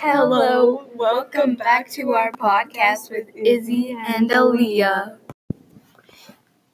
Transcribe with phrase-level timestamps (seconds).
[0.00, 5.16] Hello, welcome back to our podcast with Izzy and Aaliyah.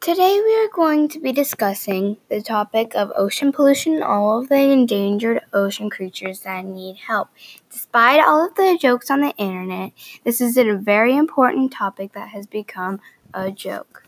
[0.00, 4.50] Today we are going to be discussing the topic of ocean pollution and all of
[4.50, 7.30] the endangered ocean creatures that need help.
[7.70, 9.92] Despite all of the jokes on the internet,
[10.24, 13.00] this is a very important topic that has become
[13.32, 14.04] a joke.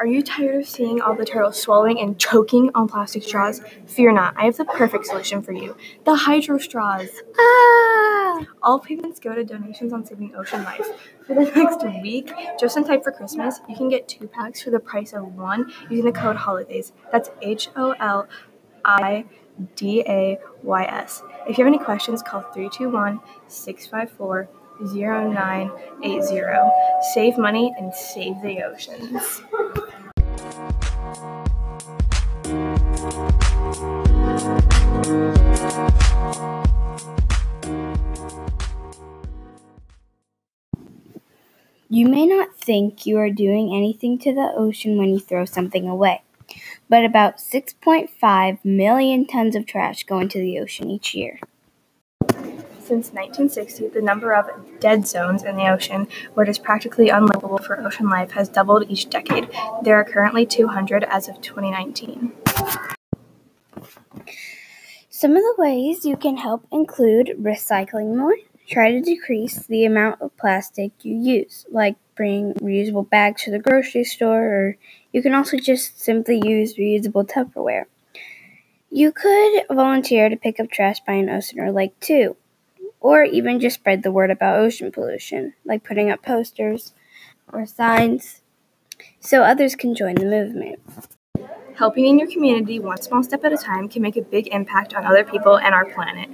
[0.00, 3.60] Are you tired of seeing all the turtles swallowing and choking on plastic straws?
[3.84, 7.10] Fear not, I have the perfect solution for you the hydro straws.
[7.38, 8.46] Ah!
[8.62, 10.86] All payments go to donations on saving ocean life.
[11.26, 14.70] For the next week, just in time for Christmas, you can get two packs for
[14.70, 16.92] the price of one using the code HOLIDAYS.
[17.12, 18.26] That's H O L
[18.82, 19.26] I
[19.76, 21.22] D A Y S.
[21.46, 24.48] If you have any questions, call 321 654
[24.80, 26.40] 0980.
[27.12, 29.42] Save money and save the oceans.
[41.92, 45.88] You may not think you are doing anything to the ocean when you throw something
[45.88, 46.22] away,
[46.88, 51.40] but about 6.5 million tons of trash go into the ocean each year.
[52.78, 54.46] Since 1960, the number of
[54.78, 58.88] dead zones in the ocean, where it is practically unlivable for ocean life, has doubled
[58.88, 59.48] each decade.
[59.82, 62.30] There are currently 200 as of 2019.
[65.08, 68.36] Some of the ways you can help include recycling more,
[68.70, 73.58] try to decrease the amount of plastic you use, like bring reusable bags to the
[73.58, 74.76] grocery store, or
[75.12, 77.86] you can also just simply use reusable Tupperware.
[78.88, 82.36] You could volunteer to pick up trash by an ocean or lake too,
[83.00, 86.92] or even just spread the word about ocean pollution, like putting up posters
[87.52, 88.40] or signs
[89.18, 90.78] so others can join the movement.
[91.74, 94.94] Helping in your community one small step at a time can make a big impact
[94.94, 96.28] on other people and our planet.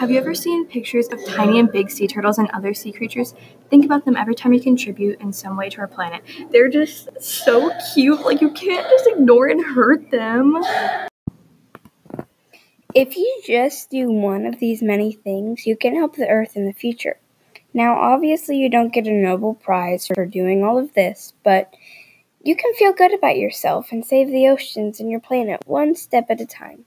[0.00, 3.34] Have you ever seen pictures of tiny and big sea turtles and other sea creatures?
[3.68, 6.22] Think about them every time you contribute in some way to our planet.
[6.50, 10.56] They're just so cute, like you can't just ignore and hurt them.
[12.94, 16.64] If you just do one of these many things, you can help the earth in
[16.64, 17.18] the future.
[17.74, 21.74] Now, obviously, you don't get a Nobel Prize for doing all of this, but
[22.42, 26.30] you can feel good about yourself and save the oceans and your planet one step
[26.30, 26.86] at a time.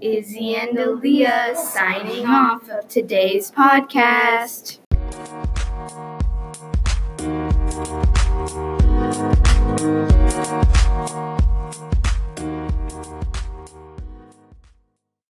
[0.00, 4.78] Izzy and Aaliyah signing off of today's podcast.
[9.76, 10.15] Thank you.